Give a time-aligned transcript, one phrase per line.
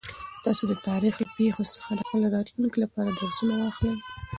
[0.45, 3.95] تاسو د تاریخ له پېښو څخه د خپل راتلونکي لپاره درسونه واخلئ.